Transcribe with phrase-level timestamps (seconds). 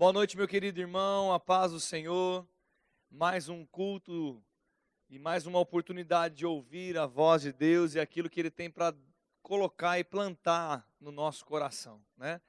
[0.00, 2.48] Boa noite, meu querido irmão, a paz do Senhor.
[3.10, 4.42] Mais um culto
[5.10, 8.70] e mais uma oportunidade de ouvir a voz de Deus e aquilo que Ele tem
[8.70, 8.94] para
[9.42, 12.40] colocar e plantar no nosso coração, né?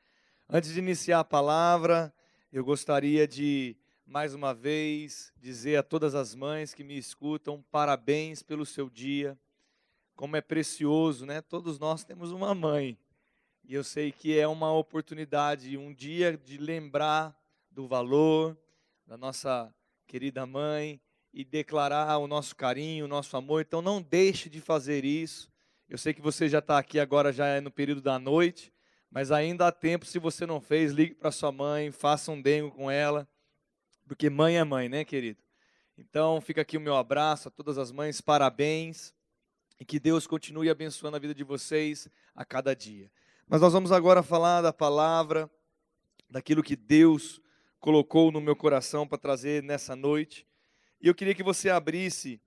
[0.48, 2.14] Antes de iniciar a palavra,
[2.54, 3.76] eu gostaria de
[4.06, 9.38] mais uma vez dizer a todas as mães que me escutam parabéns pelo seu dia.
[10.15, 11.42] Como é precioso, né?
[11.42, 12.97] Todos nós temos uma mãe.
[13.65, 17.41] E eu sei que é uma oportunidade, um dia de lembrar
[17.72, 18.58] do valor
[19.08, 19.73] da nossa
[20.05, 21.02] querida mãe
[21.34, 23.62] e declarar o nosso carinho, o nosso amor.
[23.62, 25.50] Então não deixe de fazer isso.
[25.88, 28.73] Eu sei que você já está aqui agora, já é no período da noite,
[29.10, 32.72] mas ainda há tempo, se você não fez, ligue para sua mãe, faça um dengo
[32.72, 33.27] com ela,
[34.08, 35.41] porque mãe é mãe, né, querido?
[35.98, 39.13] Então fica aqui o meu abraço a todas as mães, parabéns,
[39.80, 43.12] e que Deus continue abençoando a vida de vocês a cada dia.
[43.48, 45.49] Mas nós vamos agora falar da palavra,
[46.30, 47.41] daquilo que Deus
[47.81, 50.48] colocou no meu coração para trazer nessa noite.
[51.01, 52.40] E eu queria que você abrisse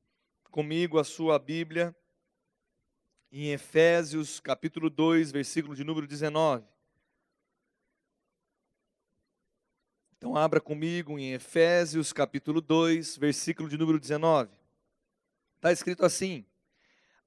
[0.49, 1.95] comigo a sua Bíblia
[3.33, 6.65] em Efésios, capítulo 2, versículo de número 19.
[10.17, 14.53] Então abra comigo em Efésios, capítulo 2, versículo de número 19.
[15.57, 16.47] Está escrito assim: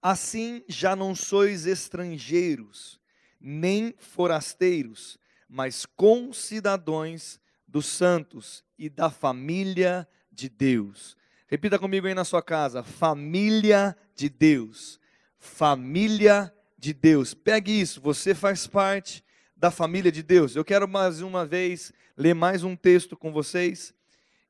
[0.02, 3.02] Assim já não sois estrangeiros,
[3.38, 7.38] nem forasteiros, mas concidadãos
[7.68, 11.18] dos santos e da família de Deus.
[11.48, 15.00] Repita comigo aí na sua casa: família de Deus.
[15.38, 17.34] Família de Deus.
[17.34, 19.24] Pegue isso, você faz parte
[19.56, 20.56] da família de Deus.
[20.56, 23.94] Eu quero mais uma vez ler mais um texto com vocês.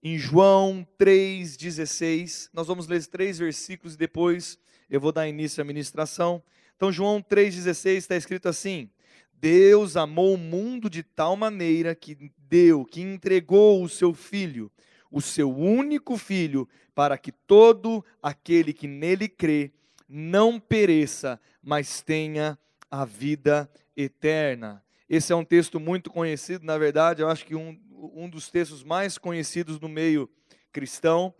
[0.03, 5.65] Em João 3,16, nós vamos ler três versículos e depois eu vou dar início à
[5.65, 6.41] ministração.
[6.75, 8.89] Então, João 3,16 está escrito assim:
[9.39, 14.71] Deus amou o mundo de tal maneira que deu, que entregou o seu filho,
[15.11, 19.71] o seu único filho, para que todo aquele que nele crê
[20.09, 22.57] não pereça, mas tenha
[22.89, 24.83] a vida eterna.
[25.09, 28.83] Esse é um texto muito conhecido, na verdade, eu acho que um, um dos textos
[28.83, 30.29] mais conhecidos no meio
[30.71, 31.33] cristão,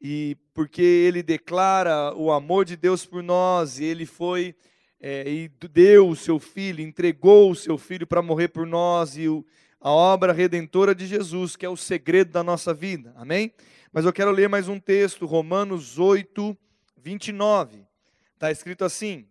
[0.00, 4.54] e porque ele declara o amor de Deus por nós, e ele foi
[5.00, 9.28] é, e deu o seu filho, entregou o seu filho para morrer por nós e
[9.28, 9.44] o,
[9.80, 13.14] a obra redentora de Jesus, que é o segredo da nossa vida.
[13.16, 13.52] Amém?
[13.92, 16.56] Mas eu quero ler mais um texto, Romanos 8,
[16.98, 17.86] 29.
[18.34, 19.26] Está escrito assim: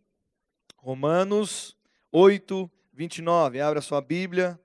[0.75, 1.78] Romanos
[2.12, 3.62] 8, 29.
[3.62, 4.59] Abra sua Bíblia.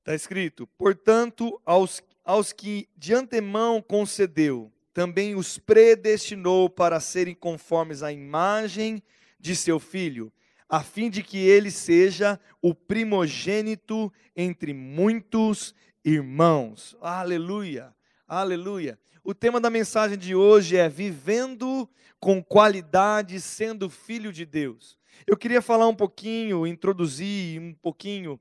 [0.00, 8.02] Está escrito: Portanto, aos, aos que de antemão concedeu, também os predestinou para serem conformes
[8.02, 9.02] à imagem
[9.40, 10.32] de seu filho,
[10.68, 15.74] a fim de que ele seja o primogênito entre muitos
[16.04, 16.96] irmãos.
[17.00, 17.94] Aleluia,
[18.28, 18.98] aleluia.
[19.24, 24.98] O tema da mensagem de hoje é vivendo com qualidade, sendo filho de Deus.
[25.26, 28.38] Eu queria falar um pouquinho, introduzir um pouquinho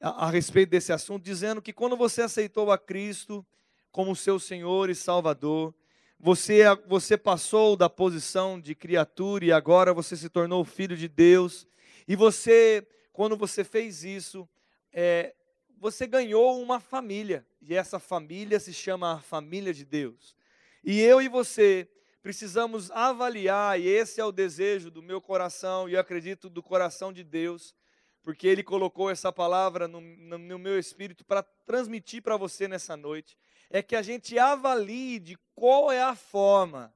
[0.00, 3.44] a, a respeito desse assunto, dizendo que quando você aceitou a Cristo
[3.90, 5.74] como seu Senhor e Salvador,
[6.20, 11.66] você, você passou da posição de criatura e agora você se tornou filho de Deus.
[12.08, 14.48] E você, quando você fez isso,
[14.92, 15.32] é,
[15.78, 17.46] você ganhou uma família.
[17.62, 20.34] E essa família se chama a família de Deus.
[20.82, 21.88] E eu e você
[22.20, 27.12] precisamos avaliar, e esse é o desejo do meu coração, e eu acredito do coração
[27.12, 27.74] de Deus,
[28.22, 33.36] porque Ele colocou essa palavra no, no meu espírito para transmitir para você nessa noite
[33.70, 36.92] é que a gente avalie de qual é a forma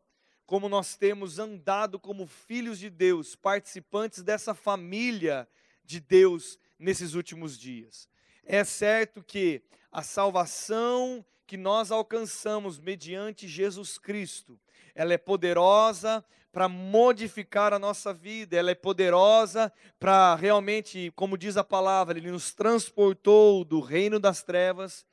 [0.53, 5.49] como nós temos andado como filhos de Deus, participantes dessa família
[5.83, 8.07] de Deus nesses últimos dias.
[8.45, 14.61] É certo que a salvação que nós alcançamos mediante Jesus Cristo,
[14.95, 16.23] ela é poderosa
[16.53, 22.31] para modificar a nossa vida, ela é poderosa para realmente, como diz a palavra, ele
[22.31, 25.07] nos transportou do reino das trevas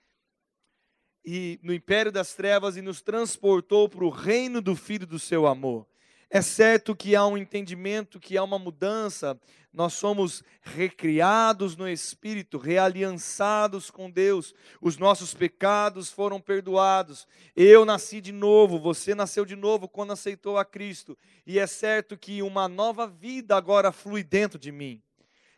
[1.25, 5.45] e no império das trevas e nos transportou para o reino do Filho do seu
[5.45, 5.87] amor.
[6.31, 9.39] É certo que há um entendimento, que há uma mudança,
[9.73, 17.27] nós somos recriados no Espírito, realiançados com Deus, os nossos pecados foram perdoados.
[17.55, 21.17] Eu nasci de novo, você nasceu de novo quando aceitou a Cristo,
[21.47, 25.01] e é certo que uma nova vida agora flui dentro de mim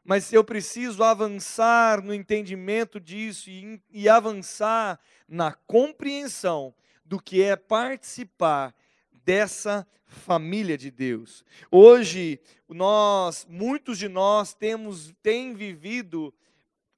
[0.03, 6.73] mas eu preciso avançar no entendimento disso e, e, avançar na compreensão
[7.05, 8.73] do que é participar
[9.11, 11.45] dessa família de Deus.
[11.69, 16.33] Hoje, nós, muitos de nós temos tem vivido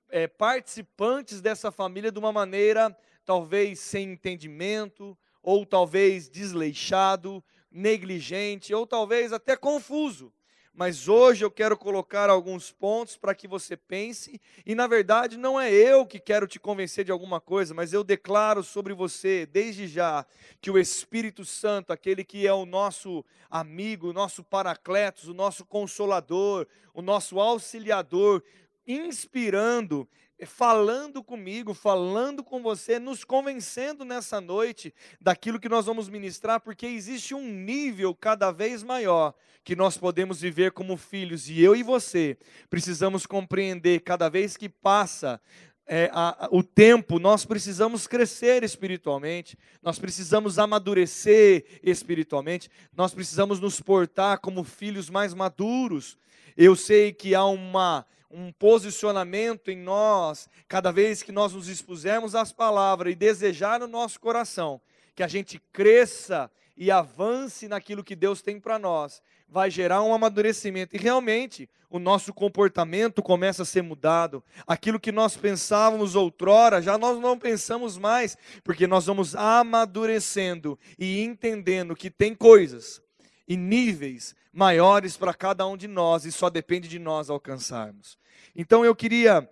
[0.09, 2.95] é, participantes dessa família de uma maneira
[3.25, 10.31] talvez sem entendimento, ou talvez desleixado, negligente, ou talvez até confuso.
[10.75, 15.61] Mas hoje eu quero colocar alguns pontos para que você pense, e na verdade não
[15.61, 19.87] é eu que quero te convencer de alguma coisa, mas eu declaro sobre você, desde
[19.87, 20.25] já,
[20.59, 25.63] que o Espírito Santo, aquele que é o nosso amigo, o nosso paracletos, o nosso
[25.63, 28.41] consolador, o nosso auxiliador,
[28.87, 30.09] inspirando
[30.45, 36.85] falando comigo, falando com você, nos convencendo nessa noite daquilo que nós vamos ministrar, porque
[36.85, 41.83] existe um nível cada vez maior que nós podemos viver como filhos, e eu e
[41.83, 42.37] você
[42.69, 45.39] precisamos compreender cada vez que passa
[45.85, 53.59] é, a, a, o tempo, nós precisamos crescer espiritualmente, nós precisamos amadurecer espiritualmente, nós precisamos
[53.59, 56.17] nos portar como filhos mais maduros.
[56.55, 62.33] Eu sei que há uma um posicionamento em nós, cada vez que nós nos expusermos
[62.33, 64.81] às palavras e desejar no nosso coração
[65.15, 70.13] que a gente cresça e avance naquilo que Deus tem para nós, vai gerar um
[70.13, 70.95] amadurecimento.
[70.95, 74.43] E realmente, o nosso comportamento começa a ser mudado.
[74.65, 81.21] Aquilo que nós pensávamos outrora, já nós não pensamos mais, porque nós vamos amadurecendo e
[81.21, 82.99] entendendo que tem coisas
[83.47, 88.17] e níveis maiores para cada um de nós e só depende de nós alcançarmos.
[88.55, 89.49] Então eu queria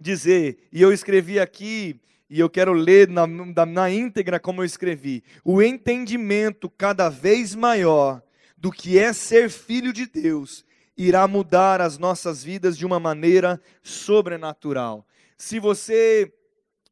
[0.00, 5.22] dizer, e eu escrevi aqui, e eu quero ler na, na, íntegra como eu escrevi:
[5.44, 8.22] o entendimento cada vez maior
[8.56, 10.64] do que é ser filho de Deus
[10.96, 15.06] irá mudar as nossas vidas de uma maneira sobrenatural.
[15.36, 16.32] Se você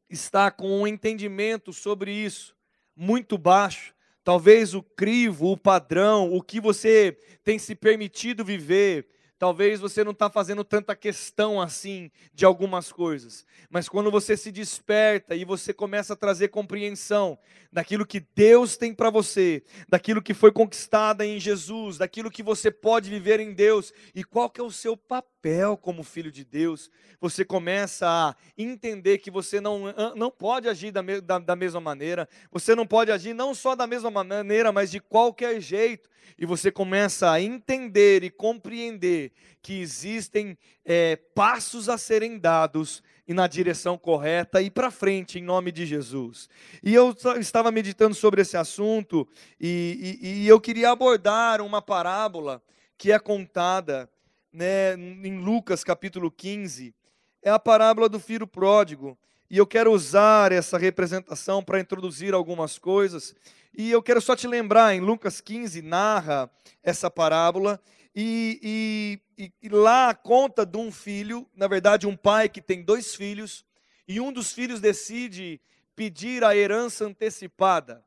[0.09, 2.55] está com um entendimento sobre isso
[2.95, 9.07] muito baixo, talvez o crivo, o padrão, o que você tem se permitido viver,
[9.41, 14.51] Talvez você não está fazendo tanta questão assim de algumas coisas, mas quando você se
[14.51, 17.39] desperta e você começa a trazer compreensão
[17.71, 22.69] daquilo que Deus tem para você, daquilo que foi conquistado em Jesus, daquilo que você
[22.69, 26.91] pode viver em Deus e qual que é o seu papel como filho de Deus,
[27.19, 32.29] você começa a entender que você não, não pode agir da, da, da mesma maneira,
[32.51, 36.71] você não pode agir não só da mesma maneira, mas de qualquer jeito e você
[36.71, 39.30] começa a entender e compreender
[39.61, 45.43] que existem é, passos a serem dados e na direção correta e para frente, em
[45.43, 46.49] nome de Jesus.
[46.83, 49.27] E eu estava meditando sobre esse assunto
[49.59, 52.61] e, e, e eu queria abordar uma parábola
[52.97, 54.09] que é contada
[54.51, 56.93] né, em Lucas capítulo 15.
[57.41, 59.17] É a parábola do filho pródigo.
[59.49, 63.35] E eu quero usar essa representação para introduzir algumas coisas.
[63.77, 66.49] E eu quero só te lembrar, em Lucas 15 narra
[66.83, 67.79] essa parábola,
[68.15, 73.15] e, e, e, lá conta de um filho, na verdade, um pai que tem dois
[73.15, 73.65] filhos,
[74.07, 75.61] e um dos filhos decide
[75.95, 78.03] pedir a herança antecipada,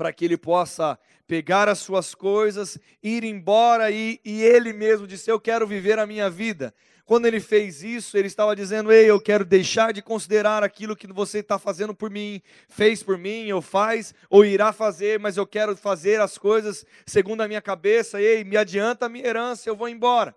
[0.00, 5.30] para que ele possa pegar as suas coisas, ir embora, e, e ele mesmo disse:
[5.30, 6.72] Eu quero viver a minha vida.
[7.04, 11.06] Quando ele fez isso, ele estava dizendo: Ei, eu quero deixar de considerar aquilo que
[11.12, 15.46] você está fazendo por mim, fez por mim, ou faz, ou irá fazer, mas eu
[15.46, 18.22] quero fazer as coisas segundo a minha cabeça.
[18.22, 20.34] Ei, me adianta a minha herança, eu vou embora.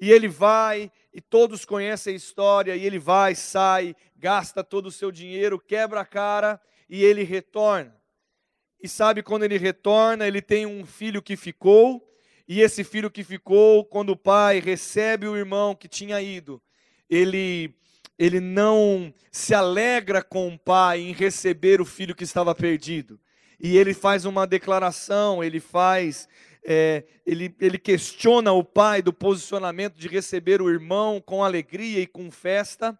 [0.00, 4.92] E ele vai, e todos conhecem a história, e ele vai, sai, gasta todo o
[4.92, 8.00] seu dinheiro, quebra a cara, e ele retorna.
[8.82, 12.02] E sabe quando ele retorna, ele tem um filho que ficou,
[12.48, 16.60] e esse filho que ficou, quando o pai recebe o irmão que tinha ido,
[17.08, 17.74] ele
[18.18, 23.18] ele não se alegra com o pai em receber o filho que estava perdido.
[23.58, 26.28] E ele faz uma declaração, ele faz,
[26.64, 32.06] é, ele, ele questiona o pai do posicionamento de receber o irmão com alegria e
[32.06, 32.96] com festa.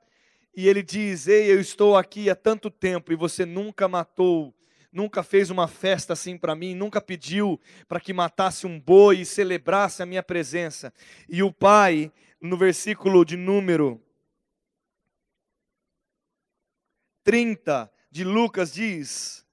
[0.56, 4.54] E ele diz: Ei, eu estou aqui há tanto tempo e você nunca matou
[4.92, 7.58] nunca fez uma festa assim para mim, nunca pediu
[7.88, 10.92] para que matasse um boi e celebrasse a minha presença.
[11.28, 14.00] E o pai, no versículo de número
[17.24, 19.46] 30 de Lucas diz,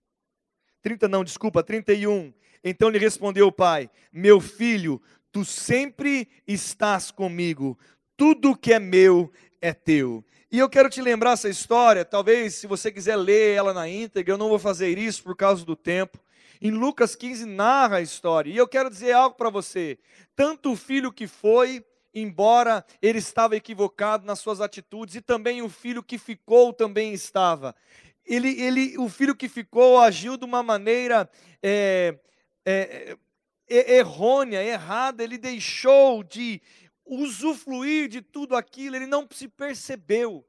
[0.81, 2.33] 30 não, desculpa, 31.
[2.63, 7.77] Então lhe respondeu o pai: Meu filho, tu sempre estás comigo,
[8.17, 9.31] tudo que é meu
[9.61, 10.25] é teu.
[10.51, 14.33] E eu quero te lembrar essa história, talvez se você quiser ler ela na íntegra,
[14.33, 16.17] eu não vou fazer isso por causa do tempo.
[16.59, 18.49] Em Lucas 15 narra a história.
[18.49, 19.99] E eu quero dizer algo para você.
[20.35, 25.69] Tanto o filho que foi, embora ele estava equivocado nas suas atitudes, e também o
[25.69, 27.75] filho que ficou também estava.
[28.25, 31.29] Ele, ele, o filho que ficou agiu de uma maneira
[31.61, 32.17] é,
[32.65, 33.15] é,
[33.69, 35.23] é, errônea, errada.
[35.23, 36.59] Ele deixou de
[37.09, 40.45] usufruir de tudo aquilo, ele não se percebeu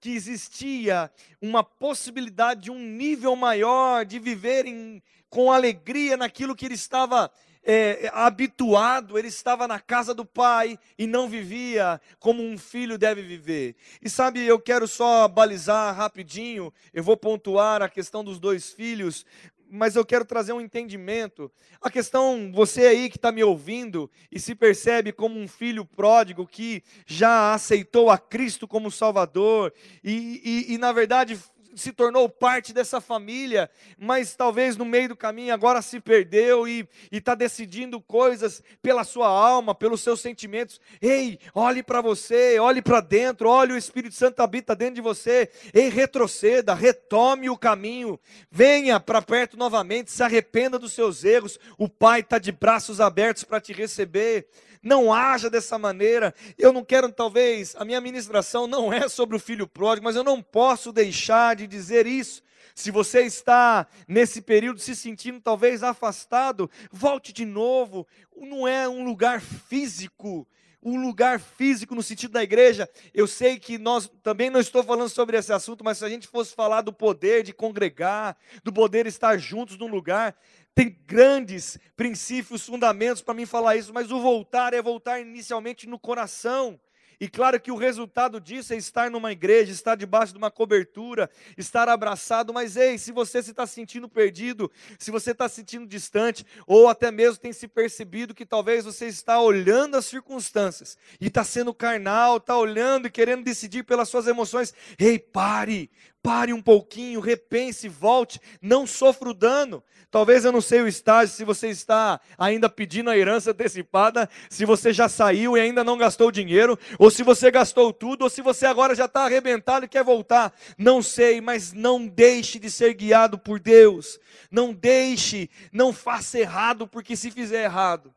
[0.00, 6.66] que existia uma possibilidade de um nível maior de viver em, com alegria naquilo que
[6.66, 7.30] ele estava
[7.64, 13.22] é, habituado, ele estava na casa do pai e não vivia como um filho deve
[13.22, 13.74] viver.
[14.02, 19.24] E sabe, eu quero só balizar rapidinho, eu vou pontuar a questão dos dois filhos,
[19.70, 21.50] mas eu quero trazer um entendimento.
[21.80, 26.46] A questão, você aí que está me ouvindo e se percebe como um filho pródigo
[26.46, 31.38] que já aceitou a Cristo como Salvador e, e, e na verdade
[31.76, 36.88] se tornou parte dessa família, mas talvez no meio do caminho agora se perdeu e
[37.10, 40.80] está decidindo coisas pela sua alma, pelos seus sentimentos.
[41.00, 45.50] Ei, olhe para você, olhe para dentro, olhe o Espírito Santo habita dentro de você.
[45.72, 48.18] Ei, retroceda, retome o caminho,
[48.50, 51.58] venha para perto novamente, se arrependa dos seus erros.
[51.78, 54.48] O Pai está de braços abertos para te receber
[54.84, 56.34] não haja dessa maneira.
[56.58, 60.22] Eu não quero, talvez, a minha ministração não é sobre o filho pródigo, mas eu
[60.22, 62.42] não posso deixar de dizer isso.
[62.74, 68.06] Se você está nesse período se sentindo talvez afastado, volte de novo.
[68.36, 70.46] Não é um lugar físico,
[70.82, 72.88] um lugar físico no sentido da igreja.
[73.14, 76.26] Eu sei que nós também não estou falando sobre esse assunto, mas se a gente
[76.26, 80.36] fosse falar do poder de congregar, do poder estar juntos num lugar,
[80.74, 85.98] tem grandes princípios, fundamentos para mim falar isso, mas o voltar é voltar inicialmente no
[85.98, 86.78] coração.
[87.20, 91.30] E claro que o resultado disso é estar numa igreja, estar debaixo de uma cobertura,
[91.56, 95.86] estar abraçado, mas ei, se você se está sentindo perdido, se você está se sentindo
[95.86, 101.28] distante, ou até mesmo tem se percebido que talvez você está olhando as circunstâncias e
[101.28, 105.90] está sendo carnal, está olhando e querendo decidir pelas suas emoções, ei, pare,
[106.24, 109.84] pare um pouquinho, repense, volte, não sofra o dano.
[110.10, 114.64] Talvez eu não sei o estágio, se você está ainda pedindo a herança antecipada, se
[114.64, 118.40] você já saiu e ainda não gastou dinheiro, ou se você gastou tudo, ou se
[118.40, 120.54] você agora já está arrebentado e quer voltar.
[120.78, 124.18] Não sei, mas não deixe de ser guiado por Deus.
[124.50, 128.14] Não deixe, não faça errado, porque se fizer errado.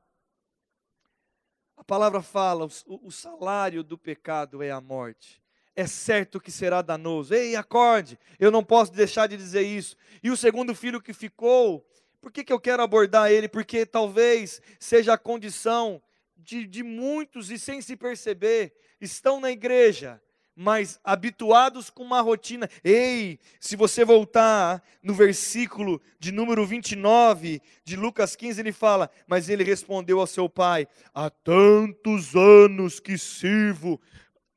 [1.76, 5.46] A palavra fala: o, o salário do pecado é a morte
[5.78, 7.36] é certo que será danoso.
[7.36, 9.96] Ei, acorde, eu não posso deixar de dizer isso.
[10.24, 11.88] E o segundo filho que ficou,
[12.20, 13.48] por que, que eu quero abordar ele?
[13.48, 16.02] Porque talvez seja a condição
[16.36, 20.20] de, de muitos, e sem se perceber, estão na igreja,
[20.56, 22.68] mas habituados com uma rotina.
[22.84, 29.48] Ei, se você voltar no versículo de número 29 de Lucas 15, ele fala: Mas
[29.48, 34.02] ele respondeu ao seu pai: Há tantos anos que sirvo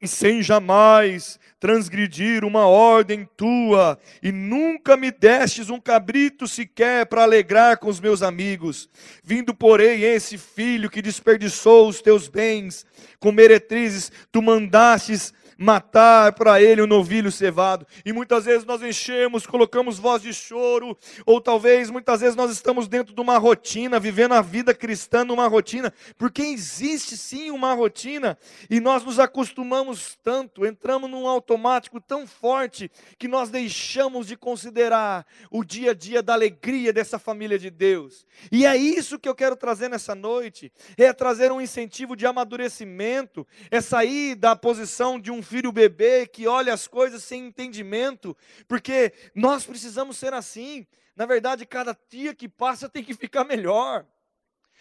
[0.01, 7.23] e sem jamais transgredir uma ordem tua, e nunca me destes um cabrito sequer para
[7.23, 8.89] alegrar com os meus amigos.
[9.23, 12.87] Vindo, porém, esse filho que desperdiçou os teus bens
[13.19, 17.87] com meretrizes, tu mandastes matar para ele o um novilho cevado.
[18.03, 22.89] E muitas vezes nós enchemos, colocamos voz de choro, ou talvez muitas vezes nós estamos
[22.89, 28.39] dentro de uma rotina, vivendo a vida cristã numa rotina, porque existe sim uma rotina,
[28.71, 35.27] e nós nos acostumamos tanto, entramos num automático tão forte, que nós deixamos de considerar
[35.51, 38.27] o dia a dia da alegria dessa família de Deus.
[38.51, 43.47] E é isso que eu quero trazer nessa noite, é trazer um incentivo de amadurecimento,
[43.71, 48.37] é sair da posição de um filho bebê que olha as coisas sem entendimento,
[48.69, 50.87] porque nós precisamos ser assim.
[51.17, 54.07] Na verdade, cada dia que passa tem que ficar melhor.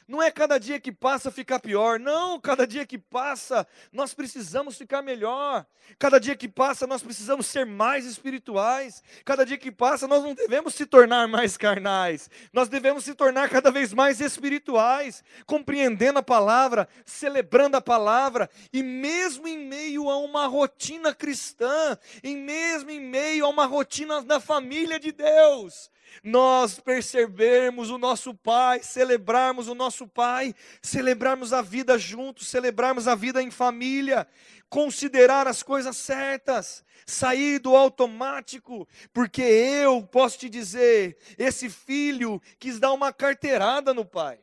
[0.10, 4.76] Não é cada dia que passa ficar pior, não, cada dia que passa nós precisamos
[4.76, 5.64] ficar melhor.
[6.00, 9.04] Cada dia que passa nós precisamos ser mais espirituais.
[9.24, 12.28] Cada dia que passa nós não devemos se tornar mais carnais.
[12.52, 18.82] Nós devemos se tornar cada vez mais espirituais, compreendendo a palavra, celebrando a palavra e
[18.82, 24.40] mesmo em meio a uma rotina cristã, e mesmo em meio a uma rotina da
[24.40, 25.92] família de Deus,
[26.24, 33.16] nós percebermos o nosso Pai, celebrarmos o nosso Pai, celebrarmos a vida juntos, celebrarmos a
[33.16, 34.28] vida em família,
[34.70, 42.80] considerar as coisas certas, sair do automático, porque eu posso te dizer, esse filho quis
[42.80, 44.40] dar uma carteirada no pai.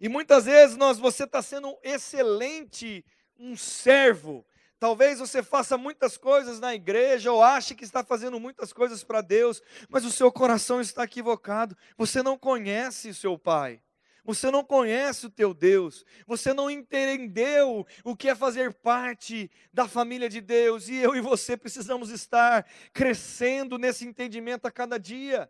[0.00, 3.04] E muitas vezes nós, você está sendo um excelente,
[3.38, 4.44] um servo,
[4.82, 9.20] Talvez você faça muitas coisas na igreja ou ache que está fazendo muitas coisas para
[9.20, 11.76] Deus, mas o seu coração está equivocado.
[11.96, 13.80] Você não conhece o seu Pai.
[14.24, 16.04] Você não conhece o teu Deus.
[16.26, 20.88] Você não entendeu o que é fazer parte da família de Deus.
[20.88, 25.48] E eu e você precisamos estar crescendo nesse entendimento a cada dia.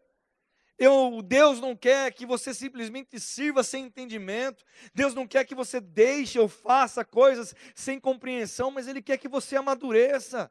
[0.84, 4.64] Eu, Deus não quer que você simplesmente sirva sem entendimento.
[4.92, 9.28] Deus não quer que você deixe ou faça coisas sem compreensão, mas Ele quer que
[9.28, 10.50] você amadureça.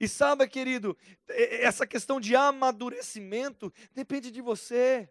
[0.00, 0.96] E sabe, querido,
[1.28, 5.06] essa questão de amadurecimento depende de você.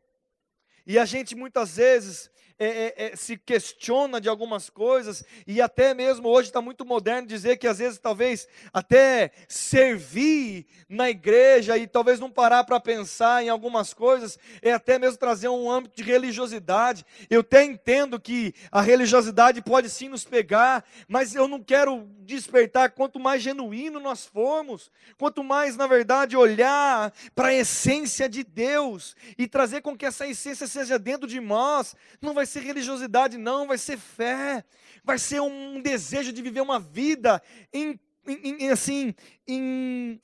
[0.88, 2.32] E a gente muitas vezes
[2.64, 7.28] é, é, é, se questiona de algumas coisas, e até mesmo hoje está muito moderno
[7.28, 13.44] dizer que às vezes talvez até servir na igreja e talvez não parar para pensar
[13.44, 17.04] em algumas coisas, é até mesmo trazer um âmbito de religiosidade.
[17.32, 22.92] Eu até entendo que a religiosidade pode sim nos pegar, mas eu não quero despertar
[22.92, 29.16] quanto mais genuíno nós formos, quanto mais, na verdade, olhar para a essência de Deus
[29.36, 33.68] e trazer com que essa essência seja dentro de nós, não vai ser religiosidade, não,
[33.68, 34.64] vai ser fé,
[35.04, 37.42] vai ser um desejo de viver uma vida
[37.74, 39.16] em, em, em assim,
[39.48, 40.20] em,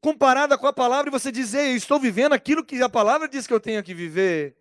[0.00, 3.52] comparada com a palavra, e você dizer, estou vivendo aquilo que a palavra diz que
[3.52, 4.56] eu tenho que viver.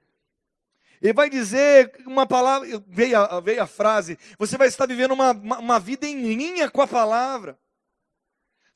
[1.01, 5.31] Ele vai dizer uma palavra, veio a, veio a frase, você vai estar vivendo uma,
[5.31, 7.57] uma, uma vida em linha com a palavra.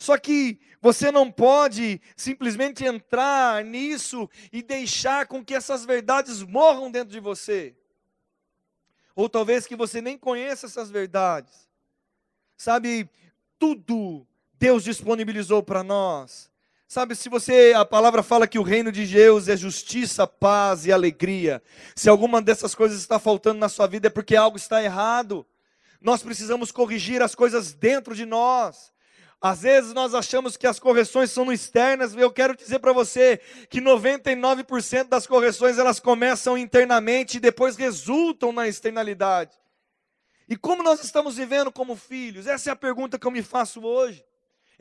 [0.01, 6.89] Só que você não pode simplesmente entrar nisso e deixar com que essas verdades morram
[6.89, 7.75] dentro de você.
[9.15, 11.69] Ou talvez que você nem conheça essas verdades.
[12.57, 13.07] Sabe,
[13.59, 16.49] tudo Deus disponibilizou para nós.
[16.87, 20.91] Sabe, se você, a palavra fala que o reino de Deus é justiça, paz e
[20.91, 21.61] alegria.
[21.95, 25.45] Se alguma dessas coisas está faltando na sua vida é porque algo está errado.
[26.01, 28.91] Nós precisamos corrigir as coisas dentro de nós.
[29.41, 33.81] Às vezes nós achamos que as correções são externas, eu quero dizer para você que
[33.81, 39.59] 99% das correções elas começam internamente e depois resultam na externalidade.
[40.47, 42.45] E como nós estamos vivendo como filhos?
[42.45, 44.23] Essa é a pergunta que eu me faço hoje.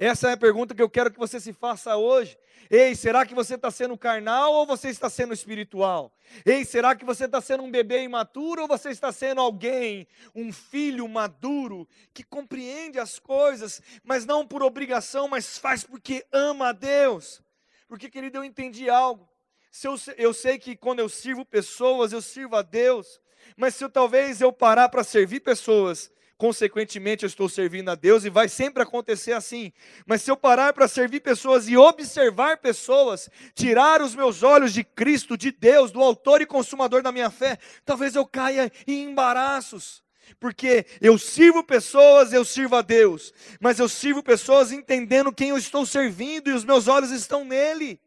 [0.00, 2.38] Essa é a pergunta que eu quero que você se faça hoje.
[2.70, 6.10] Ei, será que você está sendo carnal ou você está sendo espiritual?
[6.42, 10.54] Ei, será que você está sendo um bebê imaturo ou você está sendo alguém, um
[10.54, 16.72] filho maduro, que compreende as coisas, mas não por obrigação, mas faz porque ama a
[16.72, 17.42] Deus?
[17.86, 19.28] Porque, querido, eu entendi algo.
[19.70, 23.20] Se eu, eu sei que quando eu sirvo pessoas, eu sirvo a Deus,
[23.54, 26.10] mas se eu, talvez eu parar para servir pessoas,
[26.40, 29.70] consequentemente eu estou servindo a Deus e vai sempre acontecer assim.
[30.06, 34.82] Mas se eu parar para servir pessoas e observar pessoas, tirar os meus olhos de
[34.82, 40.02] Cristo, de Deus, do autor e consumador da minha fé, talvez eu caia em embaraços.
[40.38, 45.58] Porque eu sirvo pessoas, eu sirvo a Deus, mas eu sirvo pessoas entendendo quem eu
[45.58, 48.00] estou servindo e os meus olhos estão nele.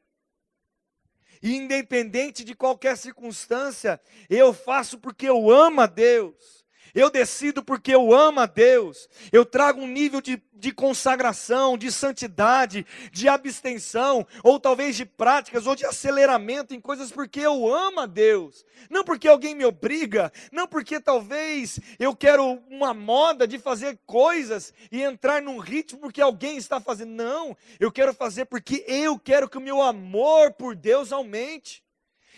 [1.40, 6.63] E independente de qualquer circunstância, eu faço porque eu amo a Deus.
[6.94, 9.10] Eu decido porque eu amo a Deus.
[9.32, 15.66] Eu trago um nível de, de consagração, de santidade, de abstenção, ou talvez de práticas,
[15.66, 18.64] ou de aceleramento em coisas porque eu amo a Deus.
[18.90, 24.74] Não porque alguém me obriga, não porque talvez eu quero uma moda de fazer coisas
[24.92, 27.12] e entrar num ritmo porque alguém está fazendo.
[27.12, 31.83] Não, eu quero fazer porque eu quero que o meu amor por Deus aumente.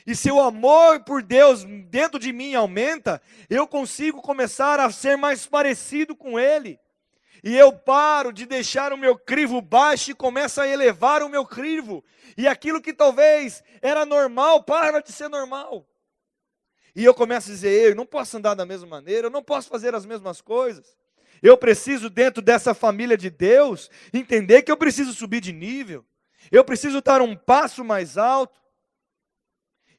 [0.05, 5.17] E se o amor por Deus dentro de mim aumenta, eu consigo começar a ser
[5.17, 6.79] mais parecido com Ele.
[7.43, 11.45] E eu paro de deixar o meu crivo baixo e começo a elevar o meu
[11.45, 12.03] crivo.
[12.37, 15.87] E aquilo que talvez era normal, para de ser normal.
[16.95, 19.69] E eu começo a dizer: eu não posso andar da mesma maneira, eu não posso
[19.69, 20.97] fazer as mesmas coisas.
[21.41, 26.05] Eu preciso, dentro dessa família de Deus, entender que eu preciso subir de nível.
[26.51, 28.64] Eu preciso dar um passo mais alto.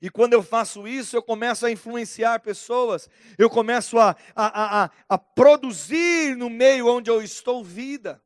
[0.00, 4.90] E quando eu faço isso, eu começo a influenciar pessoas, eu começo a, a, a,
[5.08, 8.22] a produzir no meio onde eu estou vida.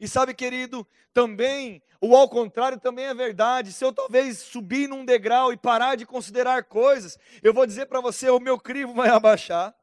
[0.00, 3.72] E sabe, querido, também, o ao contrário também é verdade.
[3.72, 8.00] Se eu talvez subir num degrau e parar de considerar coisas, eu vou dizer para
[8.00, 9.74] você, o meu crivo vai abaixar.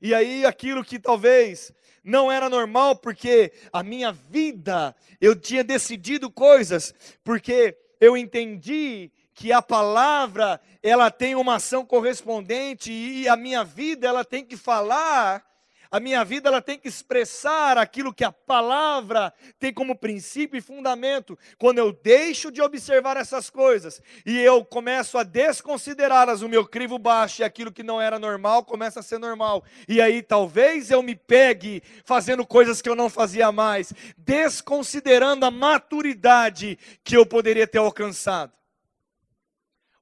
[0.00, 1.72] E aí aquilo que talvez
[2.04, 9.52] não era normal, porque a minha vida, eu tinha decidido coisas, porque eu entendi que
[9.52, 15.44] a palavra ela tem uma ação correspondente e a minha vida ela tem que falar,
[15.92, 20.62] a minha vida ela tem que expressar aquilo que a palavra tem como princípio e
[20.62, 21.38] fundamento.
[21.58, 26.98] Quando eu deixo de observar essas coisas e eu começo a desconsiderá-las, o meu crivo
[26.98, 29.62] baixo e aquilo que não era normal começa a ser normal.
[29.86, 35.50] E aí talvez eu me pegue fazendo coisas que eu não fazia mais, desconsiderando a
[35.50, 38.61] maturidade que eu poderia ter alcançado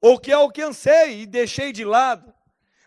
[0.01, 2.33] ou que alcancei e deixei de lado.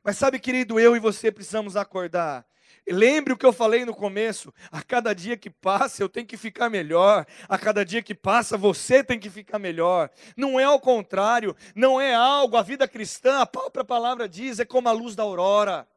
[0.03, 2.45] Mas sabe, querido, eu e você precisamos acordar.
[2.87, 6.37] Lembre o que eu falei no começo: a cada dia que passa eu tenho que
[6.37, 10.11] ficar melhor, a cada dia que passa você tem que ficar melhor.
[10.37, 14.65] Não é ao contrário, não é algo, a vida cristã, a própria palavra diz, é
[14.67, 15.89] como a luz da aurora,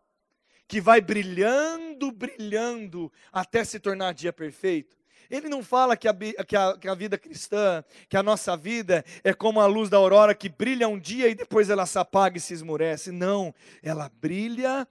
[0.65, 4.95] que vai brilhando, brilhando, até se tornar dia perfeito.
[5.29, 9.03] Ele não fala que a, que, a, que a vida cristã, que a nossa vida
[9.23, 12.37] é como a luz da aurora que brilha um dia e depois ela se apaga
[12.37, 13.11] e se esmurece.
[13.11, 14.87] Não, ela brilha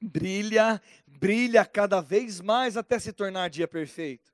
[0.00, 4.32] brilha, brilha cada vez mais até se tornar dia perfeito.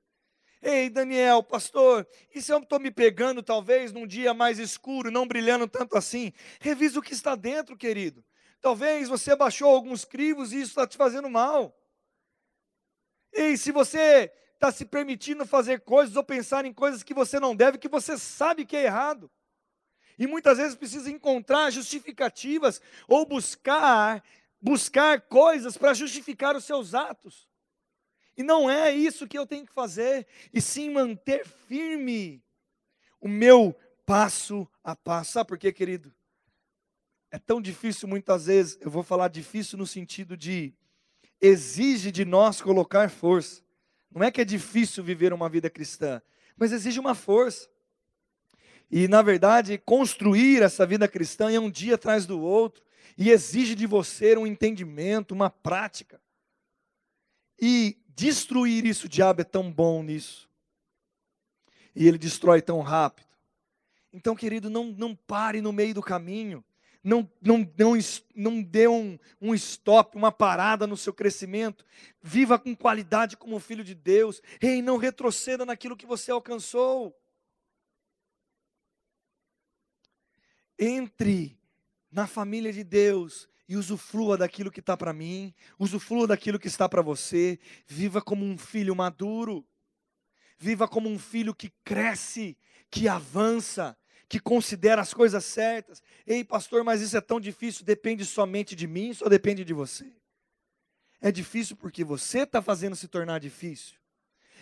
[0.61, 5.27] Ei, Daniel, pastor, e se eu estou me pegando talvez num dia mais escuro, não
[5.27, 6.33] brilhando tanto assim?
[6.59, 8.23] Revisa o que está dentro, querido.
[8.59, 11.77] Talvez você baixou alguns crivos e isso está te fazendo mal.
[13.31, 17.55] Ei, se você está se permitindo fazer coisas ou pensar em coisas que você não
[17.55, 19.31] deve, que você sabe que é errado.
[20.17, 24.23] E muitas vezes precisa encontrar justificativas ou buscar
[24.59, 27.47] buscar coisas para justificar os seus atos.
[28.35, 32.43] E não é isso que eu tenho que fazer, e sim manter firme
[33.19, 35.33] o meu passo a passo.
[35.33, 36.13] Sabe por quê, querido?
[37.31, 40.73] É tão difícil muitas vezes, eu vou falar difícil no sentido de
[41.41, 43.66] exige de nós colocar força.
[44.11, 46.21] Não é que é difícil viver uma vida cristã,
[46.55, 47.69] mas exige uma força.
[48.89, 52.83] E, na verdade, construir essa vida cristã é um dia atrás do outro
[53.17, 56.21] e exige de você um entendimento, uma prática.
[57.59, 60.47] E destruir isso, o diabo é tão bom nisso.
[61.95, 63.27] E ele destrói tão rápido.
[64.13, 66.63] Então, querido, não, não pare no meio do caminho.
[67.03, 67.93] Não, não, não,
[68.35, 71.85] não dê um, um stop, uma parada no seu crescimento.
[72.21, 74.41] Viva com qualidade como filho de Deus.
[74.61, 77.15] Ei, não retroceda naquilo que você alcançou.
[80.77, 81.57] Entre
[82.11, 86.87] na família de Deus e usufrua daquilo que está para mim, usufrua daquilo que está
[86.87, 87.59] para você.
[87.85, 89.65] Viva como um filho maduro,
[90.57, 92.57] viva como um filho que cresce,
[92.89, 93.97] que avança,
[94.29, 96.01] que considera as coisas certas.
[96.25, 100.11] Ei, pastor, mas isso é tão difícil, depende somente de mim, só depende de você.
[101.21, 103.97] É difícil porque você está fazendo se tornar difícil.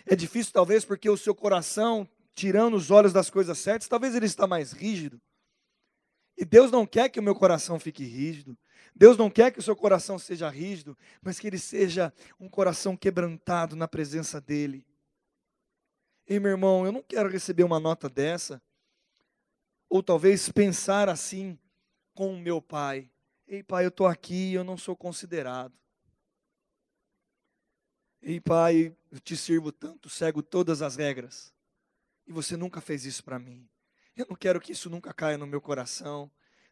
[0.06, 4.26] É difícil, talvez, porque o seu coração, tirando os olhos das coisas certas, talvez ele
[4.26, 5.20] está mais rígido.
[6.36, 8.56] E Deus não quer que o meu coração fique rígido.
[8.94, 12.96] Deus não quer que o seu coração seja rígido, mas que ele seja um coração
[12.96, 14.86] quebrantado na presença dEle.
[16.28, 18.60] E meu irmão, eu não quero receber uma nota dessa,
[19.88, 21.58] ou talvez pensar assim
[22.14, 23.10] com o meu pai.
[23.46, 25.74] Ei, pai, eu estou aqui e eu não sou considerado.
[28.20, 31.54] Ei, pai, eu te sirvo tanto, cego todas as regras,
[32.26, 33.68] e você nunca fez isso para mim.
[34.16, 36.30] Eu não quero que isso nunca caia no meu coração.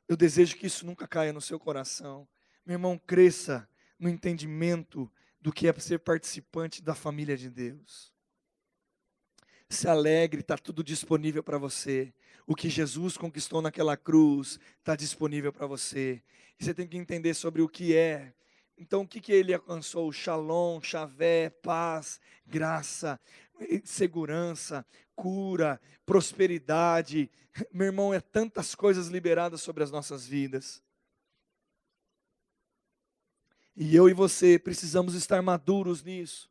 [0.09, 2.27] Eu desejo que isso nunca caia no seu coração.
[2.65, 8.13] Meu irmão, cresça no entendimento do que é ser participante da família de Deus.
[9.69, 12.15] Se alegre, está tudo disponível para você.
[12.47, 16.23] O que Jesus conquistou naquela cruz está disponível para você.
[16.59, 18.35] E você tem que entender sobre o que é.
[18.77, 20.13] Então, o que, que ele alcançou?
[20.13, 23.21] Shalom, chavé, paz, graça,
[23.85, 27.31] segurança, cura, prosperidade.
[27.73, 30.83] Meu irmão, é tantas coisas liberadas sobre as nossas vidas.
[33.77, 36.51] E eu e você precisamos estar maduros nisso.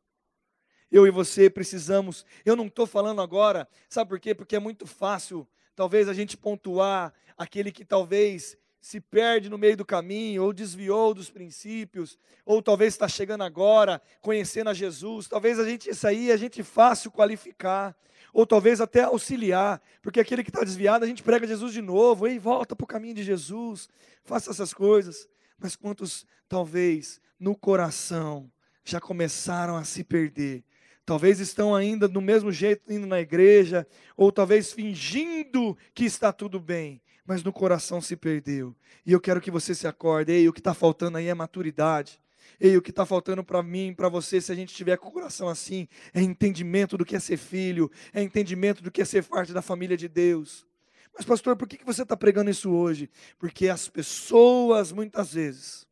[0.90, 2.24] Eu e você precisamos.
[2.44, 4.34] Eu não estou falando agora, sabe por quê?
[4.34, 9.78] Porque é muito fácil, talvez, a gente pontuar aquele que talvez se perde no meio
[9.78, 15.26] do caminho, ou desviou dos princípios, ou talvez está chegando agora, conhecendo a Jesus.
[15.26, 17.96] Talvez a gente, isso aí, a gente fácil qualificar,
[18.30, 22.26] ou talvez até auxiliar, porque aquele que está desviado, a gente prega Jesus de novo,
[22.26, 23.88] ei, volta para o caminho de Jesus,
[24.22, 25.26] faça essas coisas.
[25.58, 28.52] Mas quantos, talvez, no coração,
[28.84, 30.62] já começaram a se perder?
[31.06, 33.86] Talvez estão ainda do mesmo jeito indo na igreja,
[34.16, 38.74] ou talvez fingindo que está tudo bem, mas no coração se perdeu.
[39.04, 40.32] E eu quero que você se acorde.
[40.32, 42.20] Ei, o que está faltando aí é maturidade.
[42.58, 45.12] Ei, o que está faltando para mim, para você, se a gente tiver com o
[45.12, 49.24] coração assim, é entendimento do que é ser filho, é entendimento do que é ser
[49.24, 50.66] parte da família de Deus.
[51.14, 53.10] Mas, pastor, por que você está pregando isso hoje?
[53.38, 55.86] Porque as pessoas, muitas vezes,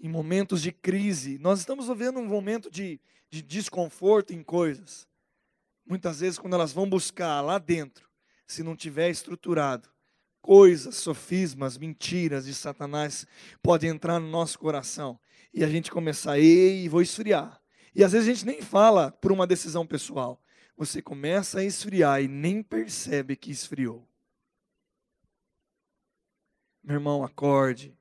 [0.00, 3.00] em momentos de crise, nós estamos vivendo um momento de,
[3.36, 5.06] de desconforto em coisas.
[5.84, 8.08] Muitas vezes, quando elas vão buscar lá dentro,
[8.46, 9.88] se não tiver estruturado,
[10.40, 13.26] coisas, sofismas, mentiras de Satanás
[13.62, 15.18] podem entrar no nosso coração
[15.52, 17.60] e a gente começar, ei, vou esfriar.
[17.94, 20.42] E às vezes a gente nem fala por uma decisão pessoal.
[20.76, 24.06] Você começa a esfriar e nem percebe que esfriou.
[26.84, 27.96] Meu irmão, acorde.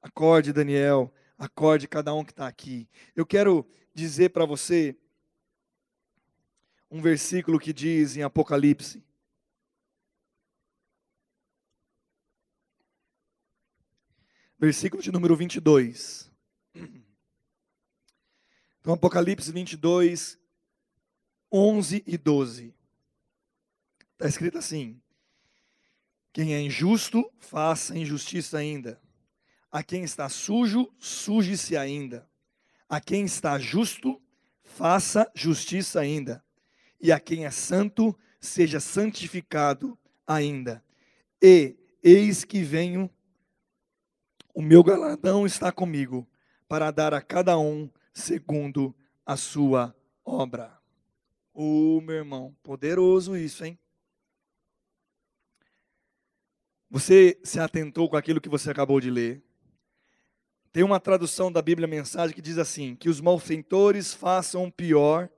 [0.00, 1.12] Acorde, Daniel.
[1.38, 2.88] Acorde cada um que está aqui.
[3.16, 4.96] Eu quero dizer para você
[6.90, 9.02] um versículo que diz em Apocalipse.
[14.58, 16.30] Versículo de número 22.
[18.80, 20.38] Então, Apocalipse 22,
[21.52, 22.74] 11 e 12.
[24.12, 25.00] Está escrito assim:
[26.32, 29.00] Quem é injusto, faça injustiça ainda.
[29.70, 32.28] A quem está sujo, suje-se ainda.
[32.92, 34.20] A quem está justo,
[34.62, 36.44] faça justiça ainda
[37.00, 40.84] e a quem é santo seja santificado ainda.
[41.40, 43.08] E eis que venho,
[44.52, 46.28] o meu galardão está comigo,
[46.68, 50.78] para dar a cada um segundo a sua obra.
[51.54, 53.78] Ô, oh, meu irmão, poderoso isso, hein?
[56.90, 59.42] Você se atentou com aquilo que você acabou de ler?
[60.72, 65.28] Tem uma tradução da Bíblia Mensagem que diz assim: que os malfeitores façam pior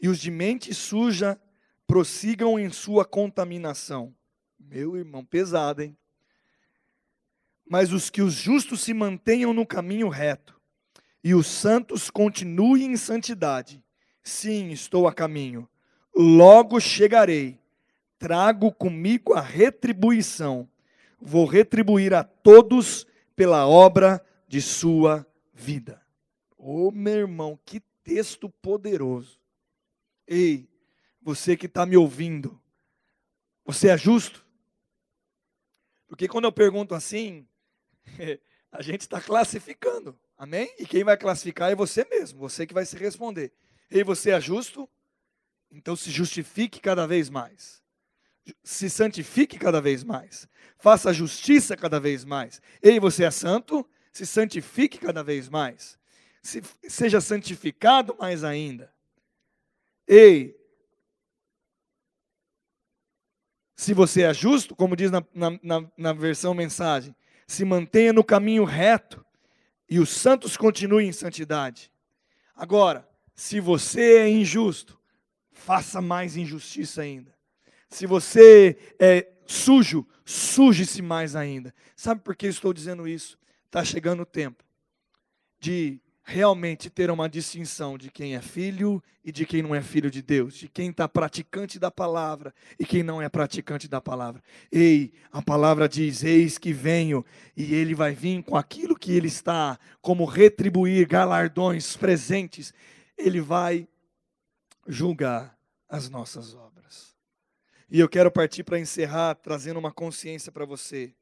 [0.00, 1.40] e os de mente suja
[1.86, 4.12] prossigam em sua contaminação.
[4.58, 5.96] Meu irmão, pesado, hein?
[7.68, 10.60] Mas os que os justos se mantenham no caminho reto,
[11.22, 13.82] e os santos continuem em santidade.
[14.22, 15.68] Sim, estou a caminho.
[16.14, 17.58] Logo chegarei.
[18.18, 20.68] Trago comigo a retribuição.
[21.20, 23.06] Vou retribuir a todos
[23.36, 26.04] pela obra de sua vida.
[26.56, 29.40] Ô oh, meu irmão, que texto poderoso.
[30.26, 30.68] Ei,
[31.20, 32.60] você que está me ouvindo,
[33.64, 34.44] você é justo?
[36.06, 37.48] Porque quando eu pergunto assim,
[38.70, 40.72] a gente está classificando, amém?
[40.78, 43.52] E quem vai classificar é você mesmo, você que vai se responder.
[43.90, 44.88] Ei, você é justo?
[45.70, 47.82] Então se justifique cada vez mais.
[48.62, 50.46] Se santifique cada vez mais.
[50.78, 52.60] Faça justiça cada vez mais.
[52.82, 53.88] Ei, você é santo?
[54.14, 55.98] Se santifique cada vez mais.
[56.40, 58.94] Se, seja santificado mais ainda.
[60.06, 60.56] Ei,
[63.74, 68.62] se você é justo, como diz na, na, na, versão mensagem, se mantenha no caminho
[68.62, 69.26] reto
[69.90, 71.90] e os santos continuem em santidade.
[72.54, 74.96] Agora, se você é injusto,
[75.50, 77.34] faça mais injustiça ainda.
[77.88, 81.74] Se você é sujo, suje-se mais ainda.
[81.96, 83.36] Sabe por que estou dizendo isso?
[83.74, 84.62] Está chegando o tempo
[85.58, 90.12] de realmente ter uma distinção de quem é filho e de quem não é filho
[90.12, 94.40] de Deus, de quem está praticante da palavra e quem não é praticante da palavra.
[94.70, 99.26] Ei, a palavra diz: Eis que venho, e ele vai vir com aquilo que ele
[99.26, 102.72] está, como retribuir galardões, presentes,
[103.18, 103.88] ele vai
[104.86, 105.58] julgar
[105.88, 107.16] as nossas obras.
[107.90, 111.12] E eu quero partir para encerrar trazendo uma consciência para você.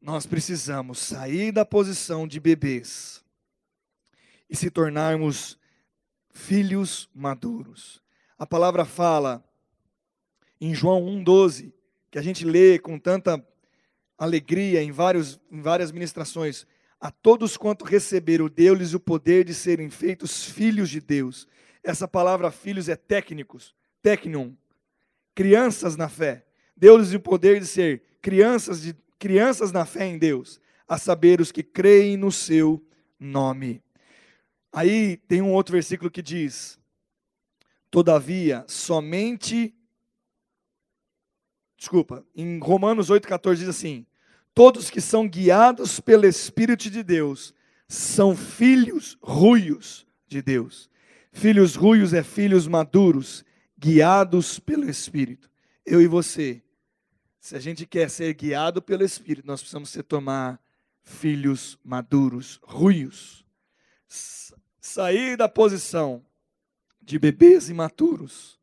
[0.00, 3.24] Nós precisamos sair da posição de bebês
[4.48, 5.58] e se tornarmos
[6.30, 8.02] filhos maduros.
[8.38, 9.42] A palavra fala
[10.60, 11.72] em João 1,12,
[12.10, 13.44] que a gente lê com tanta
[14.18, 16.66] alegria em, vários, em várias ministrações.
[17.00, 21.46] A todos quanto receberam, deu-lhes o poder de serem feitos filhos de Deus.
[21.82, 24.52] Essa palavra filhos é técnicos, technion,
[25.34, 26.44] crianças na fé.
[26.76, 31.50] Deu-lhes o poder de ser crianças, de, crianças na fé em Deus, a saber os
[31.50, 32.84] que creem no seu
[33.18, 33.82] nome.
[34.72, 36.78] Aí tem um outro versículo que diz:
[37.90, 39.74] Todavia, somente.
[41.78, 44.06] Desculpa, em Romanos 8,14 diz assim:
[44.54, 47.54] Todos que são guiados pelo Espírito de Deus
[47.88, 50.90] são filhos ruios de Deus.
[51.32, 53.44] Filhos ruios é filhos maduros,
[53.78, 55.50] guiados pelo Espírito.
[55.84, 56.62] Eu e você,
[57.46, 60.60] se a gente quer ser guiado pelo Espírito, nós precisamos se tomar
[61.04, 63.46] filhos maduros, ruios.
[64.80, 66.24] Sair da posição
[67.00, 68.58] de bebês imaturos,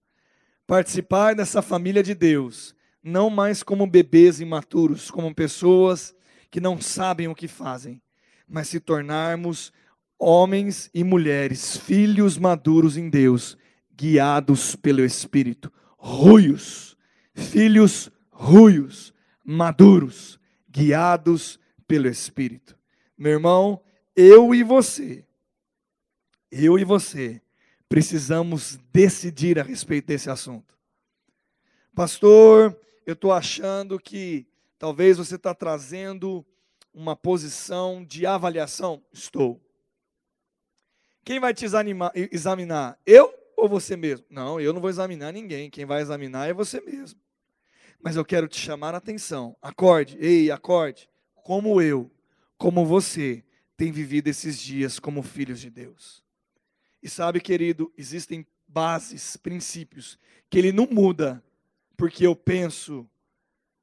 [0.68, 6.14] participar dessa família de Deus, não mais como bebês imaturos, como pessoas
[6.52, 8.02] que não sabem o que fazem,
[8.46, 9.72] mas se tornarmos
[10.20, 13.58] homens e mulheres, filhos maduros em Deus,
[13.96, 16.98] guiados pelo Espírito, ruios,
[17.34, 18.12] filhos
[18.44, 22.78] ruios, maduros, guiados pelo Espírito.
[23.18, 23.82] Meu irmão,
[24.16, 25.26] eu e você
[26.54, 27.42] eu e você
[27.90, 30.78] precisamos decidir a respeito desse assunto.
[31.96, 34.46] Pastor, eu estou achando que
[34.78, 36.46] talvez você está trazendo
[36.94, 39.02] uma posição de avaliação.
[39.12, 39.60] Estou.
[41.24, 43.00] Quem vai te examinar, examinar?
[43.06, 44.26] Eu ou você mesmo?
[44.30, 45.70] Não, eu não vou examinar ninguém.
[45.70, 47.20] Quem vai examinar é você mesmo.
[48.04, 49.56] Mas eu quero te chamar a atenção.
[49.62, 51.10] Acorde, ei, acorde.
[51.34, 52.12] Como eu,
[52.58, 53.46] como você,
[53.78, 56.22] tem vivido esses dias como filhos de Deus.
[57.02, 61.42] E sabe, querido, existem bases, princípios, que ele não muda,
[61.96, 63.10] porque eu penso,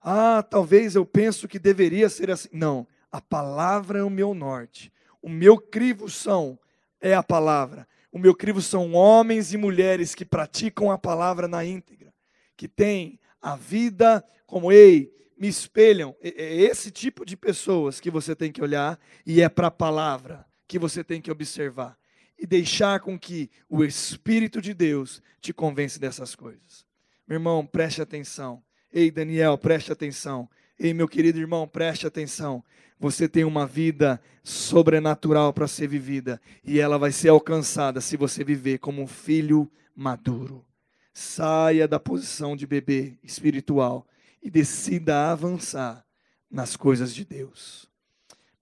[0.02, 2.48] ah, talvez eu penso que deveria ser assim.
[2.52, 4.92] Não, a palavra é o meu norte.
[5.22, 6.58] O meu crivo são
[7.00, 7.88] é a palavra.
[8.12, 12.12] O meu crivo são homens e mulheres que praticam a palavra na íntegra,
[12.56, 16.14] que têm a vida como ei, me espelham.
[16.20, 20.46] É esse tipo de pessoas que você tem que olhar e é para a palavra
[20.68, 21.98] que você tem que observar
[22.38, 26.86] e deixar com que o Espírito de Deus te convença dessas coisas.
[27.26, 28.62] Meu irmão, preste atenção.
[28.92, 30.48] Ei, Daniel, preste atenção.
[30.78, 32.64] Ei, meu querido irmão, preste atenção.
[32.98, 38.42] Você tem uma vida sobrenatural para ser vivida e ela vai ser alcançada se você
[38.42, 40.64] viver como um filho maduro.
[41.12, 44.06] Saia da posição de bebê espiritual
[44.42, 46.06] e decida avançar
[46.50, 47.88] nas coisas de Deus.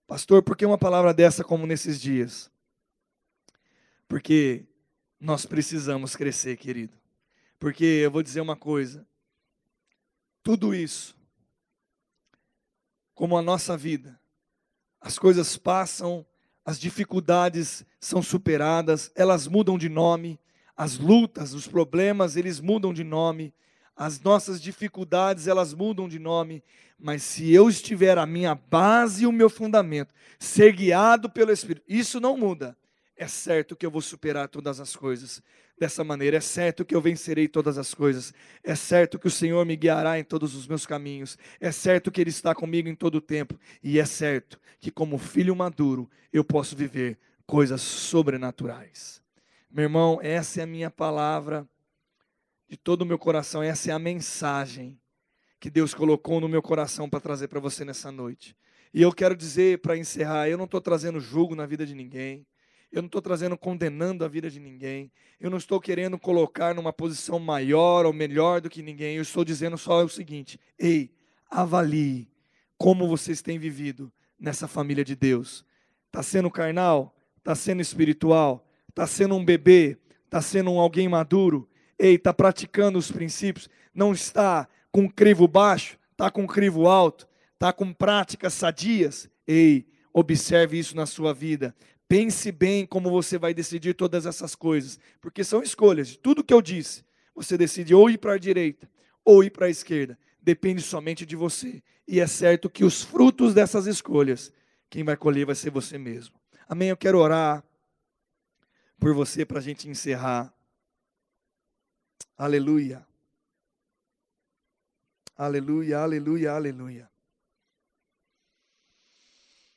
[0.07, 2.51] Pastor, por que uma palavra dessa como nesses dias?
[4.09, 4.67] Porque
[5.21, 6.97] nós precisamos crescer, querido.
[7.59, 9.07] Porque eu vou dizer uma coisa:
[10.43, 11.17] tudo isso,
[13.15, 14.19] como a nossa vida,
[15.01, 16.25] as coisas passam,
[16.65, 20.39] as dificuldades são superadas, elas mudam de nome,
[20.79, 23.53] as lutas, os problemas, eles mudam de nome,
[23.97, 26.63] as nossas dificuldades, elas mudam de nome,
[26.97, 31.85] mas se eu estiver a minha base e o meu fundamento, ser guiado pelo Espírito,
[31.89, 32.77] isso não muda.
[33.17, 35.43] É certo que eu vou superar todas as coisas
[35.77, 36.37] dessa maneira.
[36.37, 38.33] É certo que eu vencerei todas as coisas.
[38.63, 41.37] É certo que o Senhor me guiará em todos os meus caminhos.
[41.61, 43.59] É certo que Ele está comigo em todo o tempo.
[43.83, 49.21] E é certo que, como filho maduro, eu posso viver coisas sobrenaturais.
[49.71, 51.69] Meu irmão, essa é a minha palavra
[52.69, 53.63] de todo o meu coração.
[53.63, 54.99] Essa é a mensagem
[55.61, 58.57] que Deus colocou no meu coração para trazer para você nessa noite.
[58.95, 62.47] E eu quero dizer, para encerrar, eu não estou trazendo julgo na vida de ninguém.
[62.91, 65.13] Eu não estou trazendo condenando a vida de ninguém.
[65.39, 69.17] Eu não estou querendo colocar numa posição maior ou melhor do que ninguém.
[69.17, 71.13] Eu estou dizendo só o seguinte: ei,
[71.51, 72.31] avalie
[72.79, 75.67] como vocês têm vivido nessa família de Deus.
[76.07, 77.15] Está sendo carnal?
[77.37, 78.68] Está sendo espiritual?
[78.89, 79.99] Está sendo um bebê?
[80.25, 81.69] Está sendo um alguém maduro?
[81.99, 83.69] Ei, está praticando os princípios?
[83.95, 85.99] Não está com crivo baixo?
[86.13, 87.29] Está com crivo alto?
[87.55, 89.29] Está com práticas sadias?
[89.47, 91.75] Ei, observe isso na sua vida.
[92.09, 96.17] Pense bem como você vai decidir todas essas coisas, porque são escolhas.
[96.17, 98.89] Tudo que eu disse, você decide ou ir para a direita
[99.25, 100.19] ou ir para a esquerda.
[100.41, 101.83] Depende somente de você.
[102.07, 104.51] E é certo que os frutos dessas escolhas,
[104.89, 106.35] quem vai colher vai ser você mesmo.
[106.67, 106.89] Amém?
[106.89, 107.63] Eu quero orar
[108.99, 110.53] por você para a gente encerrar.
[112.37, 113.07] Aleluia.
[115.37, 117.11] Aleluia, aleluia, aleluia.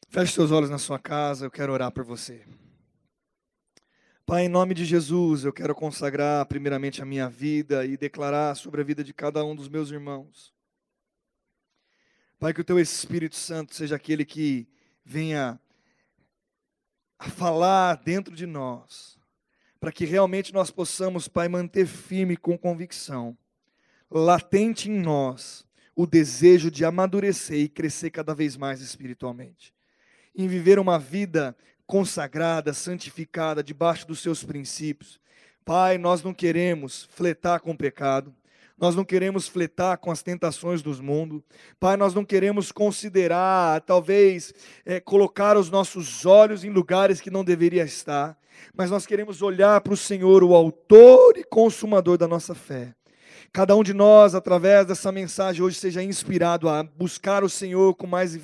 [0.10, 2.46] Feche seus olhos na sua casa, eu quero orar por você.
[4.26, 8.82] Pai, em nome de Jesus, eu quero consagrar primeiramente a minha vida e declarar sobre
[8.82, 10.54] a vida de cada um dos meus irmãos.
[12.40, 14.68] Pai, que o teu Espírito Santo seja aquele que
[15.06, 15.60] venha
[17.22, 19.16] a falar dentro de nós,
[19.80, 23.38] para que realmente nós possamos, Pai, manter firme com convicção,
[24.10, 25.64] latente em nós,
[25.96, 29.72] o desejo de amadurecer e crescer cada vez mais espiritualmente
[30.36, 31.56] em viver uma vida
[31.86, 35.20] consagrada, santificada, debaixo dos seus princípios.
[35.64, 38.34] Pai, nós não queremos fletar com o pecado,
[38.82, 41.44] nós não queremos fletar com as tentações do mundo.
[41.80, 44.52] Pai, nós não queremos considerar, talvez,
[44.84, 48.36] é, colocar os nossos olhos em lugares que não deveria estar,
[48.76, 52.96] mas nós queremos olhar para o Senhor, o autor e consumador da nossa fé.
[53.54, 58.08] Cada um de nós, através dessa mensagem hoje, seja inspirado a buscar o Senhor com
[58.08, 58.40] mais,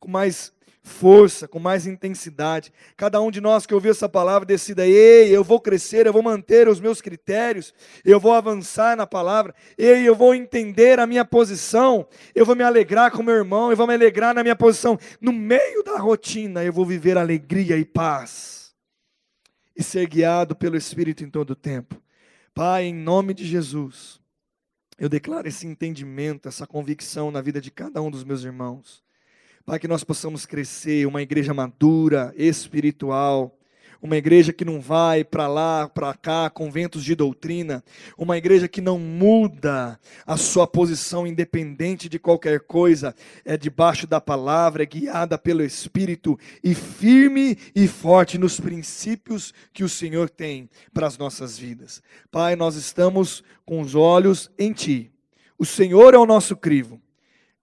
[0.00, 0.52] com mais
[0.86, 2.72] força, com mais intensidade.
[2.96, 6.22] Cada um de nós que ouviu essa palavra decida: ei, eu vou crescer, eu vou
[6.22, 11.24] manter os meus critérios, eu vou avançar na palavra, ei, eu vou entender a minha
[11.24, 14.98] posição, eu vou me alegrar com meu irmão, eu vou me alegrar na minha posição.
[15.20, 18.74] No meio da rotina, eu vou viver alegria e paz
[19.76, 22.00] e ser guiado pelo Espírito em todo o tempo.
[22.54, 24.18] Pai, em nome de Jesus,
[24.96, 29.05] eu declaro esse entendimento, essa convicção na vida de cada um dos meus irmãos.
[29.66, 33.58] Pai, que nós possamos crescer, uma igreja madura, espiritual,
[34.00, 37.82] uma igreja que não vai para lá, para cá, com ventos de doutrina,
[38.16, 43.12] uma igreja que não muda a sua posição independente de qualquer coisa,
[43.44, 49.82] é debaixo da palavra, é guiada pelo Espírito e firme e forte nos princípios que
[49.82, 52.00] o Senhor tem para as nossas vidas.
[52.30, 55.10] Pai, nós estamos com os olhos em Ti.
[55.58, 57.00] O Senhor é o nosso crivo.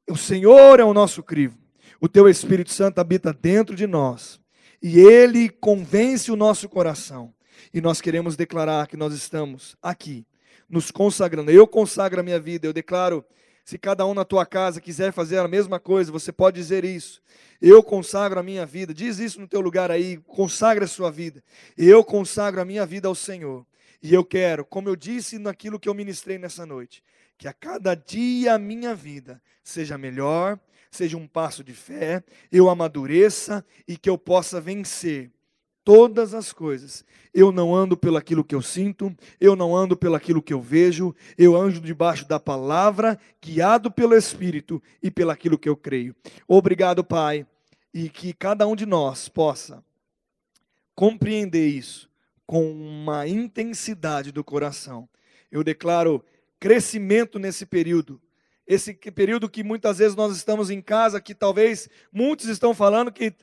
[0.05, 1.62] O Senhor é o nosso crivo.
[2.03, 4.37] O teu Espírito Santo habita dentro de nós
[4.81, 7.33] e ele convence o nosso coração.
[7.73, 10.27] E nós queremos declarar que nós estamos aqui,
[10.67, 11.49] nos consagrando.
[11.49, 13.23] Eu consagro a minha vida, eu declaro
[13.63, 17.21] se cada um na tua casa quiser fazer a mesma coisa, você pode dizer isso.
[17.61, 18.93] Eu consagro a minha vida.
[18.93, 20.17] Diz isso no teu lugar aí.
[20.27, 21.41] Consagra a sua vida.
[21.77, 23.65] Eu consagro a minha vida ao Senhor.
[24.01, 27.01] E eu quero, como eu disse naquilo que eu ministrei nessa noite,
[27.37, 30.59] que a cada dia a minha vida seja melhor,
[30.95, 35.31] seja um passo de fé, eu amadureça e que eu possa vencer
[35.83, 37.03] todas as coisas.
[37.33, 40.61] Eu não ando pelo aquilo que eu sinto, eu não ando pelo aquilo que eu
[40.61, 46.15] vejo, eu ando debaixo da palavra, guiado pelo Espírito e pelo aquilo que eu creio.
[46.47, 47.45] Obrigado, Pai,
[47.93, 49.83] e que cada um de nós possa
[50.95, 52.09] compreender isso
[52.45, 55.09] com uma intensidade do coração.
[55.51, 56.23] Eu declaro
[56.59, 58.21] crescimento nesse período
[58.65, 63.33] esse período que muitas vezes nós estamos em casa, que talvez muitos estão falando que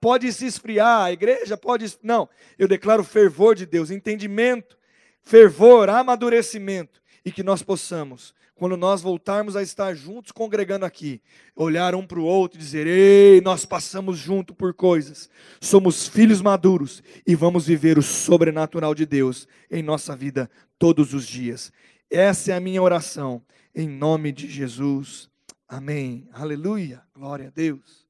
[0.00, 1.96] pode se esfriar, a igreja pode.
[2.02, 4.76] Não, eu declaro fervor de Deus, entendimento,
[5.22, 11.22] fervor, amadurecimento, e que nós possamos, quando nós voltarmos a estar juntos congregando aqui,
[11.54, 16.42] olhar um para o outro e dizer: Ei, nós passamos junto por coisas, somos filhos
[16.42, 21.72] maduros e vamos viver o sobrenatural de Deus em nossa vida todos os dias.
[22.10, 23.42] Essa é a minha oração
[23.74, 25.28] em nome de Jesus.
[25.66, 26.28] Amém.
[26.32, 27.02] Aleluia.
[27.12, 28.06] Glória a Deus.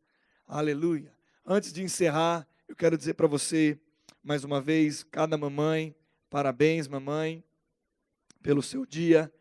[0.47, 1.11] Aleluia.
[1.45, 3.79] Antes de encerrar, eu quero dizer para você,
[4.23, 5.95] mais uma vez, cada mamãe,
[6.29, 7.43] parabéns, mamãe,
[8.43, 9.33] pelo seu dia.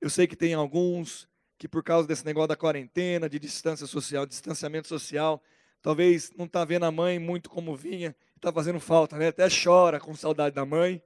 [0.00, 1.28] Eu sei que tem alguns
[1.58, 5.42] que, por causa desse negócio da quarentena, de distância social, distanciamento social,
[5.80, 9.28] talvez não está vendo a mãe muito como vinha, está fazendo falta, né?
[9.28, 11.02] Até chora com saudade da mãe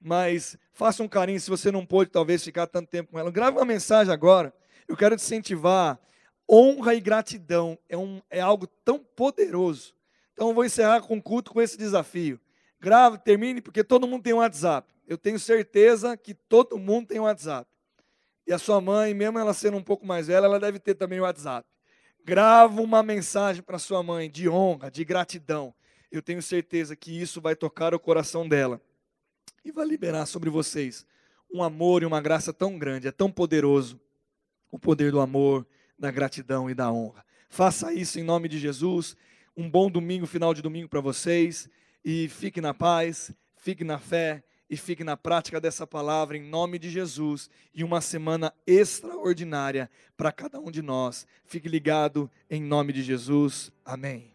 [0.00, 3.30] mas faça um carinho se você não pôde talvez ficar tanto tempo com ela.
[3.30, 4.52] Grave uma mensagem agora.
[4.88, 6.00] Eu quero te incentivar.
[6.50, 9.94] Honra e gratidão é, um, é algo tão poderoso.
[10.32, 12.40] Então eu vou encerrar com o culto com esse desafio.
[12.80, 14.92] Grave, termine, porque todo mundo tem um WhatsApp.
[15.06, 17.70] Eu tenho certeza que todo mundo tem um WhatsApp.
[18.46, 21.20] E a sua mãe, mesmo ela sendo um pouco mais velha, ela deve ter também
[21.20, 21.68] o WhatsApp.
[22.24, 25.74] Grava uma mensagem para sua mãe de honra, de gratidão.
[26.10, 28.80] Eu tenho certeza que isso vai tocar o coração dela
[29.64, 31.06] e vai liberar sobre vocês
[31.52, 34.00] um amor e uma graça tão grande, é tão poderoso
[34.70, 35.66] o poder do amor,
[35.98, 37.24] da gratidão e da honra.
[37.48, 39.16] Faça isso em nome de Jesus.
[39.56, 41.68] Um bom domingo, final de domingo para vocês
[42.04, 46.78] e fique na paz, fique na fé e fique na prática dessa palavra em nome
[46.78, 51.26] de Jesus e uma semana extraordinária para cada um de nós.
[51.44, 53.72] Fique ligado em nome de Jesus.
[53.84, 54.29] Amém.